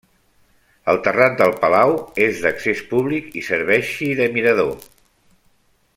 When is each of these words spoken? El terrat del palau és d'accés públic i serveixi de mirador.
El 0.93 0.99
terrat 1.07 1.35
del 1.41 1.53
palau 1.65 1.93
és 2.29 2.41
d'accés 2.47 2.83
públic 2.95 3.31
i 3.43 3.47
serveixi 3.51 4.09
de 4.23 4.31
mirador. 4.39 4.77